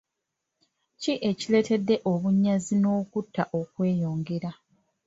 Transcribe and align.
Ki 1.01 1.13
ekireetedde 1.29 1.95
obunyazi 2.11 2.75
n'okutta 2.79 3.43
okweyongera? 3.59 4.51